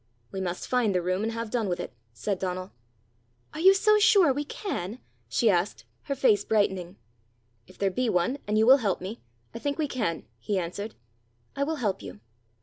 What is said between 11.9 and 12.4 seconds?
you."